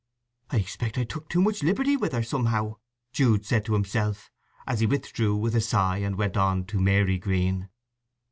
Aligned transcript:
"I 0.49 0.57
expect 0.57 0.97
I 0.97 1.03
took 1.03 1.29
too 1.29 1.43
much 1.43 1.61
liberty 1.61 1.95
with 1.95 2.13
her, 2.13 2.23
somehow," 2.23 2.77
Jude 3.13 3.45
said 3.45 3.63
to 3.65 3.73
himself, 3.73 4.31
as 4.65 4.79
he 4.79 4.87
withdrew 4.87 5.35
with 5.35 5.55
a 5.55 5.61
sigh 5.61 5.97
and 5.99 6.15
went 6.15 6.35
on 6.37 6.65
to 6.65 6.79
Marygreen. 6.79 7.69